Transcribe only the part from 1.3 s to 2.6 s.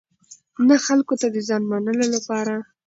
د ځان منلو لپاره.